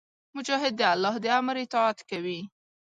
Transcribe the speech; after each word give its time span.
مجاهد 0.35 0.73
د 0.77 0.81
الله 0.93 1.15
د 1.23 1.25
امر 1.39 1.55
اطاعت 1.65 1.99
کوي. 2.09 2.39